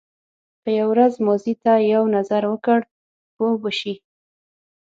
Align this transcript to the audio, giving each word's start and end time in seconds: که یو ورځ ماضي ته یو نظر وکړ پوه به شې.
که 0.63 0.69
یو 0.79 0.87
ورځ 0.93 1.13
ماضي 1.25 1.53
ته 1.63 1.73
یو 1.93 2.03
نظر 2.15 2.41
وکړ 2.49 2.79
پوه 3.35 3.53
به 3.61 3.71
شې. 3.79 3.93